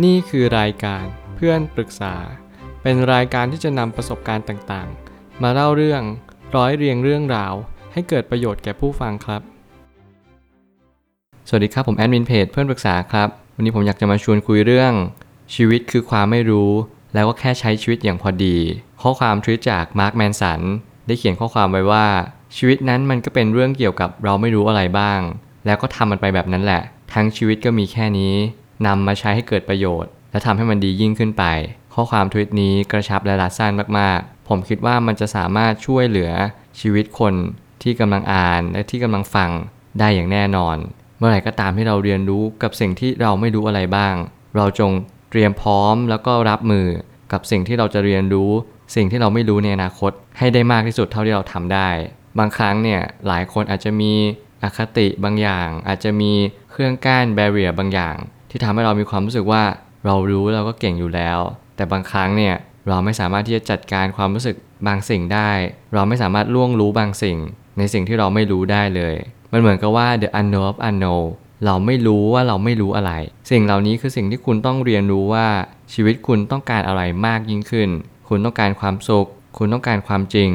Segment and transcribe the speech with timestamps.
[0.00, 1.04] นี่คือรายการ
[1.36, 2.14] เพื่อนปรึกษา
[2.82, 6.02] เป็นรายการที่จะนำประสบการณ์ต่างๆ มาเล่าเรื่อง
[6.56, 7.54] ร้อยเรียงเรื่องราว
[7.92, 9.42] ให้เกิดประโยชน์แก่ผู้ฟังครับ
[11.48, 14.92] สวัสดีครับผมแอดมินเพจเพื่อนปรึกษาครับ วันนี้ผมอยากจะมาชวนคุยเรื่อง
[15.54, 16.70] ชีวิตคือความไม่รู้
[17.14, 18.56] แล้วก็แค่ใช้ชีวิตอย่างพอดี
[19.02, 20.60] ข้อความทวิตจากมาร์คแมนสัน
[21.06, 22.06] ได้เขียนข้อความไว้ว่า
[22.56, 25.20] ชีวิตนั้นมันก็เป็นเรื่องเกี่ยวกับเราไม่รู้อะไรบ้าง
[25.66, 26.82] แล้วก็ทำมันไปแบบนั้นแหละ
[27.12, 28.34] ทั้งชีวิตก็มีแค่นี้
[28.86, 31.44] นำมาใช้ให้เกิดประโยชน์ และทำให้มันดียิ่งขึ้นไป
[31.94, 36.30] ข้อความทวิตนี้กระชับและรัดสั้นมากๆ ผมคิดว่ามันจะสามารถช่วยเหลือ
[36.80, 37.34] ชีวิตคน
[37.82, 39.50] ที่กำลังอ่านและที่กำลังฟัง
[39.98, 40.76] ได้อย่างแน่นอน
[41.18, 44.14] เมื่อไหร่ก็ตามที่เราเรียนรู้กับสิ่งที่เราไม่รู้อะไรบ้าง
[44.56, 44.92] เราจง
[45.30, 46.86] เตรียมพร้อมแล้วก็รับมือ
[47.32, 48.50] กับสิ่งที่เราจะเรียนรู้
[48.94, 51.88] สิ่งที่เราไม่รู้ในอนาคต ให้ได้มากที่สุดเท่าที่เราทำได้
[52.38, 54.12] บางครั้งเนี่ยหลายคนอาจจะมี
[54.62, 56.32] อคติบางอย่าง อาจจะมี
[56.70, 58.16] เครื่องกั้นแบเรียบางอย่าง
[58.52, 59.62] ที่ทำให้เรามีความรู้สึกว่า
[60.06, 61.38] เรารู้เราก็เก่งอยู่แล้ว
[61.76, 62.54] แต่บางครั้งเนี่ย
[62.88, 65.50] เราไม่สามารถที่จะจัดการความรู้สึกบางสิ่งได้
[65.94, 67.38] เราไม่สามารถล่วงรู้บางสิ่ง
[67.78, 69.14] ในสิ่งที่เราไม่รู้ได้เลย
[69.52, 71.24] มันเหมือนกับว่า the unknown of unknown
[71.66, 73.12] เราไม่รู้ว่าเราไม่รู้อะไร
[73.50, 75.46] สิ่งเหล่านี้คือสิ่งที่คุณต้องเรียนรู้ว่า
[75.92, 77.88] ชีวิตคุณต้องการอะไรมากยิ่งขึ้น
[78.28, 79.26] คุณต้องการความสุข
[79.58, 80.50] คุณต้องการความจริง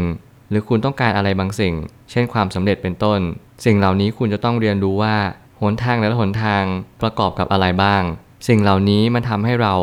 [0.49, 1.73] หรือคุณต้องการอะไรบางสิ่ง
[2.11, 3.19] เช่นความสำเร็จเป็นต้น
[3.65, 5.15] สิ่งเหล่านี้คุณจะต้องเรียนรู้ว่า
[5.61, 6.63] หนทางและหนทาง
[7.01, 8.03] ประกอบกับอะไรบ้าง
[8.47, 9.73] สิ่งเหล่านี้มันทำให้เรา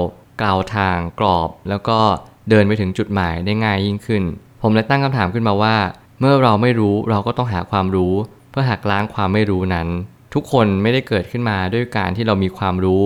[0.40, 1.98] กล่าวทางกรอบ แล้วก็
[2.50, 4.22] เดินไปถึงจุดหมายได้ง่ายยิ่งขึ้น
[4.62, 5.76] ผมเลยตั้งคำถามขึ้นมาว่า
[6.20, 8.14] เมื่อเราไม่รู้เราก็ต้องหาความรู้
[8.50, 9.88] เพื่อหักล้างความไม่รู้นั้น
[10.34, 13.02] ทุกคนไม่ได้เกิดขึ้นมาด้วยการที่เรามีความรู้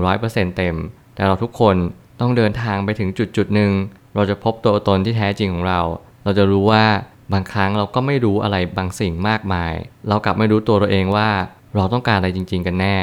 [0.00, 0.76] 100%เต็ม
[1.14, 1.76] แต่เราทุกคน
[2.20, 3.72] ต้องเดินทางไปถึงจุดจุดหนึ่ง
[4.14, 5.80] เราจะพบตัวตนที่แท้จริงของเรา
[6.24, 6.84] เราจะรู้ว่า
[7.32, 9.74] บางครั้งเราก็ไม่รู้อะไรบางสิ่งมากมาย
[10.08, 11.28] เรากลับไม่รู้ตัวเราเองว่า
[11.76, 12.96] เราต้องการอะไรจริง ๆ กันแน่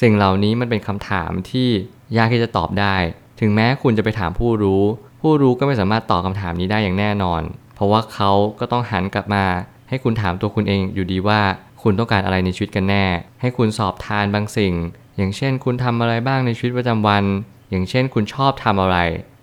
[0.00, 1.68] สิ่งเหล่านี้มันเป็นคำถามที่
[2.16, 2.96] ยากที่จะตอบได้
[3.40, 4.82] ถึงแม้คุณจะไปถามผู้รู้
[5.20, 7.42] ผู้รู้ก็ไม่สามารถตอบคำถามนี้ได้อย่างแน่นอน
[7.74, 9.44] เพราะว่าเขาก็ต้องหันกลับมา
[9.88, 11.40] ให้คุณถามตัวคุณเองอยู่ดีว่า
[11.82, 13.04] คุณต้องการอะไรในชีวิตกันแน่
[13.40, 14.74] ให้คุณสอบทานบางสิ่ง
[15.16, 17.24] อย่างเช่น คุณทำอะไรบ้างในชีวิตประจำวัน
[17.70, 18.98] อย่างเช่น คุณชอบทำอะไร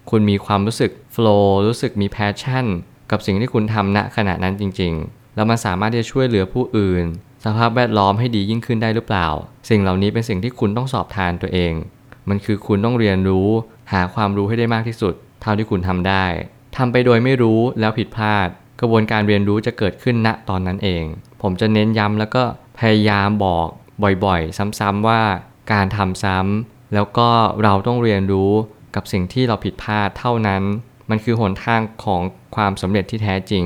[0.10, 2.66] คุณมีความรู้สึก flow รู้สึกมี passion
[3.12, 7.06] กับสิ่งที่คุณทำณขณะนั้นจริง ๆ แล้วมันสามารถที่จะช่วยเหลือผู้อื่น
[7.48, 9.28] สภาพแวดล้อมให้ดียิ่งขึ้นได้หรือเปล่า
[9.70, 11.74] สิ่งเหล่านี้เป็นสิ่งที่คุณต้องสอบทานตัวเอง
[12.30, 13.50] มันคือคุณต้องเรียนรู้
[13.92, 16.26] หาความรู้ให้ได้มากที่สุด เท่าที่คุณทำได้
[16.78, 18.48] ทำไปโดยไม่รู้แล้วผิดพลาด
[18.80, 21.04] กระบวนการเรียนรู้จะเกิดขึ้นณตอนนั้นเอง
[21.42, 22.44] ผมจะเน้นย้ำแล้วก็
[22.80, 23.68] พยายามบอก
[24.26, 25.22] บ่อยๆ ซ้ำๆว่า
[25.72, 27.30] การทำซ้ำแล้วก็
[27.64, 28.52] เราต้องเรียนรู้
[28.96, 30.64] กับสิ่งที่เราผิดพลาดเท่านั้น
[31.10, 32.22] มันคือหนทางของ
[32.56, 33.66] ความสำเร็จที่แท้จริง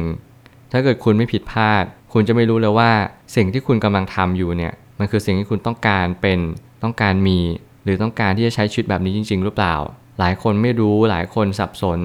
[0.72, 2.92] ถ้าเกิดคุณไม่ผิดพลาด คุณจะไม่รู้เลยว่า
[3.36, 6.40] สิ่งที่คุณกำลังทำอยู่เนี่ยมันคือสิ่งที่คุณต้องการเป็น
[6.84, 7.40] ต้องการมี
[7.84, 9.76] หรือต้องการที่จะใช้ชีวิตแบบนี้จริง ๆ หรือเปล่า
[10.20, 12.00] หลายคนไม่รู้หลายคนสับสน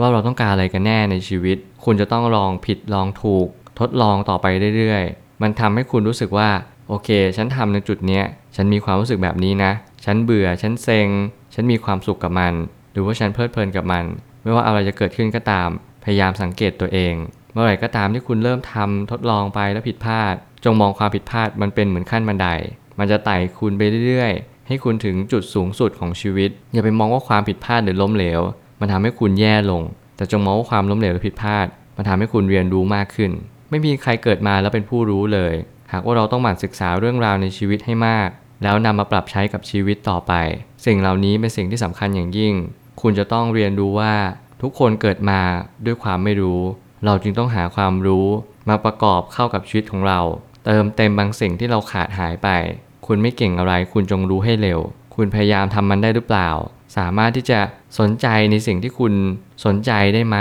[0.00, 3.46] ว่าเราต้องการอะไรกันแน่ในชีวิต คุณจะต้องลองผิดลองถูก
[3.80, 6.48] ทดลองต่อไปเรื่อยๆ มันทำให้คุณรู้สึกว่า
[6.88, 8.24] โอเค ฉันทำในจุดเนี้ย
[8.56, 9.72] ฉันมีความรู้สึกแบบนี้นะ
[10.04, 11.08] ฉันเบื่อฉันเซ็ง
[11.54, 12.54] ฉันมีความสุขกับมัน
[12.92, 14.04] หรือว่าฉันเพลิดเพลินกับมัน
[14.42, 15.68] ไม่ว่าอะไรจะเกิดขึ้นก็ตาม
[16.04, 17.14] พยายามสังเกตตัวเอง
[17.52, 22.48] เมื่อไหร่ก็ตามที่คุณเริ่มทำทดลองไปแล้วผิดพลาด จงมองความผิดพลาดมันเป็นเหมือนขั้นบันได
[22.98, 28.40] มันจะไต่คุณไปเรื่อยๆ ให้คุณถึงจุดสูงสุดของชีวิต อย่าไปมองว่าความผิดพลาดหรือล้มเหลว
[28.80, 29.82] มันทำให้คุณแย่ลง
[30.16, 33.30] แต่จงมองว่าความล้มเหลวหรือผิดพลาด มันทำให้คุณเรียนรู้มากขึ้น
[33.70, 35.54] ไม่มีใครเกิดมาแล้วเป็นผู้รู้เลย
[35.92, 38.28] หากว่าเราต้องหมั่นศึกษาเรื่องราวในชีวิตให้มาก
[38.62, 40.32] แล้วนำมาปรับใช้กับชีวิตต่อไป
[40.86, 42.54] สิ่งเหล่านี้เป็นสิ่งที่สำคัญอย่างยิ่ง
[43.02, 44.14] คุณจะต้องเรียนรู้ว่า
[44.62, 45.40] ทุกคนเกิดมา
[45.86, 46.60] ด้วยความไม่รู้
[47.04, 48.26] เราจึงต้องหาความรู้
[48.68, 50.20] มาประกอบเข้ากับชีวิตของเรา
[50.64, 52.48] เติมเต็มบางสิ่งที่เราขาดหายไป
[53.06, 54.80] คุณไม่เก่งอะไร คุณจงรู้ให้เร็ว
[55.14, 56.50] คุณพยายามทำมันได้หรือเปล่า
[56.96, 57.60] สามารถที่จะ
[57.98, 59.14] สนใจในสิ่งที่คุณ
[59.64, 60.36] สนใจได้ไหม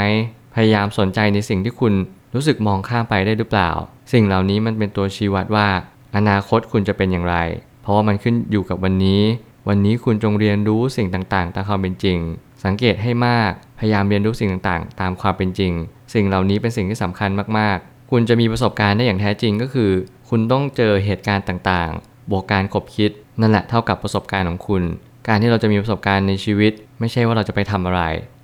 [0.55, 1.94] พยายามสนใจในสิ่งที่คุณ
[2.35, 3.69] รู้สึกมองข้ามไปได้หรือเปล่า
[4.13, 5.67] สิ่งเหล่านี้มันเป็นตัวชี้วัดว่า
[6.16, 7.38] อนาคตคุณจะเป็นอย่างไร
[7.81, 9.22] เพราะว่ามันขึ้นอยู่กับวันนี้
[9.67, 12.17] วันนี้คุณจงเรียนรู้สิ่งต่างๆตามความเป็นจริง
[12.63, 15.73] สังเกตให้มาก พยายามเรียนรู้สิ่งต่างๆ ตามความเป็นจริง
[16.13, 19.91] สิ่งเหล่านี้เป็นสิ่งที่สำคัญมากๆ คุณจะมีประสบการณ์ได้อย่างแท้จริงก็คือ
[20.29, 23.11] คุณต้องเจอเหตุการณ์ต่างๆ บวกการคบคิด
[23.41, 24.84] นั่นแหละเท่ากับประสบการณ์ของคุณ
[25.28, 28.02] การที่เราจะมีประสบการณ์ในชีวิต ไม่ใช่ว่าเราจะไปทำอะไร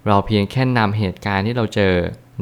[0.07, 1.93] เราเพียงแค่นำเหตุการณ์ที่เราเจอ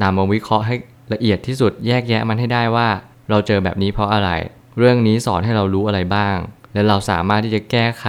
[0.02, 0.76] นำมาวิเคราะห์ให้
[1.14, 2.88] ละเอียดที่สุดแยกแยะมันให้ได้ว่า
[3.30, 4.30] เราเจอแบบนี้เพราะอะไร
[4.78, 6.38] เรื่องนี้สอนให้เรารู้อะไรบ้าง
[6.74, 8.06] และเราสามารถที่จะแก้ไข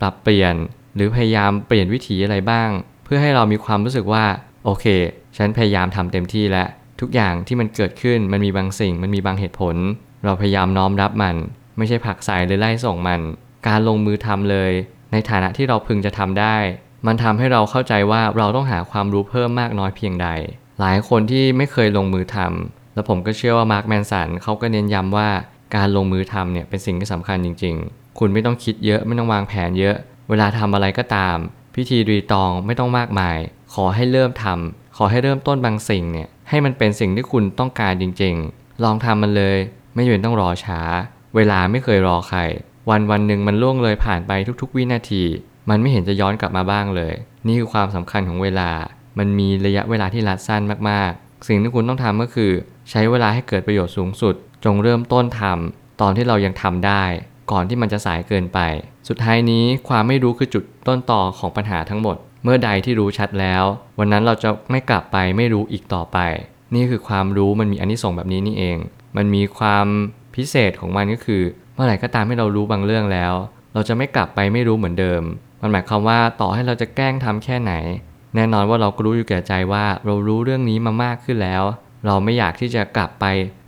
[0.00, 0.54] ปรับเปลี่ยน
[0.94, 2.70] หรือพยายามเปลี่ยนวิถีอะไรบ้าง
[3.14, 4.24] พื่อให้เรามีความรู้สึกว่า
[4.64, 4.86] โอเค
[5.36, 6.68] ฉันพยายามทำเต็มที่แล้ว
[7.00, 9.76] ทุกอย่างที่มันเกิดขึ้นมันมีบางสิ่งมันมีบางเหตุผล
[10.24, 11.36] เราพยายามน้อมรับมัน
[11.76, 13.20] ไม่ใช่ผลักใส่หรือไล่ส่งมัน
[13.68, 14.72] การลงมือทำเลย
[15.12, 16.56] ในฐานะที่เราพึงจะทำได้
[17.06, 20.28] มันทำให้เราเข้าใจว่าเราต้องหาความรู้เพิ่มมากน้อยเพียงใด
[20.80, 25.28] หลายคนที่ไม่เคยลงมือทำแล้วผมก็เชื่อว่ามาร์คแมนสันเขาก็เน้นย้ำว่า
[25.76, 29.96] การลงมือทำเนี่ยเป็นสิ่งที่สำคัญจริง ๆ คุณไม่ต้องคิดเยอะไม่ต้องวางแผนเยอะ
[30.30, 31.36] เวลาทำอะไรก็ตาม
[31.74, 33.38] พิธีรีตองไม่ต้องมากมาย
[33.74, 39.58] ขอให้เริ่มทำขอให้เริ่มต้นบางสิ่งเนี่ยให้มันเป็นสิ่งที่คุณต้องการจริง ๆ ลองทำมันเลย
[39.94, 40.80] ไม่จำเป็นต้องรอช้า
[41.36, 42.40] เวลาไม่เคยรอใคร
[42.90, 45.22] วันวันหนึ่งมันล่วงเลยผ่านไปทุกๆ วินาที
[45.70, 47.14] มันไม่เห็นจะย้อนกลับมาบ้างเลย
[47.46, 48.70] นี่คือความสำคัญของเวลา
[49.18, 52.52] มันมีระยะเวลาที่รัดสั้นมากๆ สิ่งที่คุณต้องทำก็คือ
[52.90, 54.34] ใช้เวลาให้เกิดประโยชน์สูงสุด
[54.64, 57.04] จงเริ่มต้นทำตอนที่เรายังทำได้
[57.50, 58.60] ก่อนที่มันจะสายเกินไป
[59.08, 63.64] สุดท้ายนี้ความไม่รู้คือจุดต้นต่อของปัญหาทั้งหมด เมื่อใดที่รู้ชัดแล้ว
[63.98, 66.18] วันนั้นเราจะไม่กลับไปไม่รู้อีกต่อไป
[66.74, 68.76] นี่คือความรู้มันมีอานิสงส์แบบนี้นี่เอง
[69.16, 69.86] มันมีความ
[70.34, 71.42] พิเศษของมันก็คือ
[71.74, 73.34] เมื่อไหร่ก็ตามให้เรารู้บางเรื่องแล้ว
[73.74, 75.22] เราจะไม่กลับไปไม่รู้เหมือนเดิม
[75.60, 77.72] มันหมายความว่าต่อให้เราจะแกล้งทำแค่ไหน
[78.34, 81.62] แน่นอนว่าเราก็รู้อยู่แก่ใจว่าเรารู้เรื่องนี้มามากขึ้นแล้ว
[82.06, 83.24] เราไม่อยากที่จะกลับไป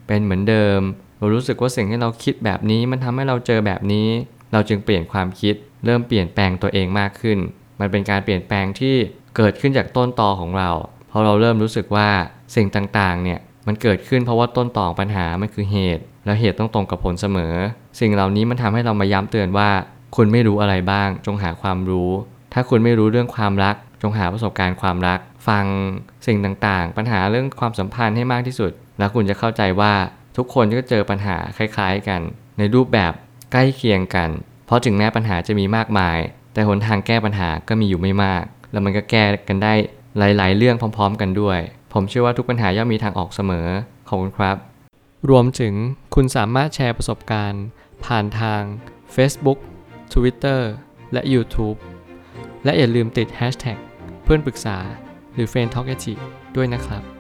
[0.07, 0.81] เป็นเหมือนเดิม
[1.19, 4.09] เรารู้สึกว่าสิ่งที่เราคิดแบบนี้มันทำให้เราเจอแบบนี้
[4.53, 5.55] เราจึงเปลี่ยนความคิด
[5.85, 7.39] เริ่มเปลี่ยนแปลงตัวเองมากขึ้น
[7.81, 8.95] มันเป็นการเปลี่ยนแปลงที่
[9.37, 10.71] เกิดขึ้นจากต้นตอของเรา
[11.09, 12.09] เพราะเราเริ่มรู้สึกว่า
[12.57, 17.55] สิ่งต่างๆเนี่ยมันเกิดขึ้นเพราะว่าต้นตอของปัญหามันคือเหตุ แล้วเหตุต้องตรงกับผลเสมอ
[18.01, 19.69] สิ่งเหล่านี้มันทำให้เรามาย้ำเตือนว่า
[20.17, 22.11] คุณไม่รู้อะไรบ้าง จงหาความรู้
[22.53, 25.19] ถ้าคุณไม่รู้เรื่องความรัก จงหาประสบการณ์ความรัก
[25.49, 25.65] ฟัง
[26.27, 29.93] สิ่งต่างๆ ปัญหาเรื่องความสัมพันธ์ให้มากที่สุด แล้วคุณจะเข้าใจว่า
[30.37, 32.21] ทุกคนก็เจอปัญหาคล้ายๆกัน
[32.59, 33.13] ในรูปแบบ
[33.53, 34.31] ใกล้เคียงกัน
[34.67, 36.19] เพราะถึงแม้ปัญหาจะมีมากมาย
[36.53, 39.75] แต่หนทางแก้ปัญหาก็มีอยู่ไม่มาก แล้วมันก็แก้กันได้
[40.19, 41.59] หลาย ๆ เรื่องพร้อม ๆ กันด้วย
[41.93, 43.69] ผมเชื่อว่าทุกปัญหาย่อมมีทางออกเสมอ
[44.09, 44.57] ขอบคุณครับ
[45.31, 45.75] รวมถึง
[46.15, 47.65] คุณสามารถแชร์ประสบการณ์
[48.05, 48.63] ผ่านทาง
[49.15, 49.59] Facebook
[50.13, 50.61] Twitter
[51.13, 51.79] และ YouTube
[52.65, 53.79] และอย่าลืมติด Hashtag
[54.25, 54.77] เพื่อนปรึกษา
[55.35, 55.89] หรือ f r ร e n d t a l k
[56.57, 57.16] ด้วยนะครับ